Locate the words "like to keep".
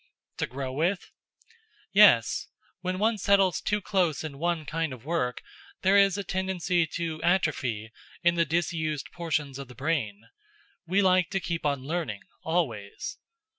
11.03-11.67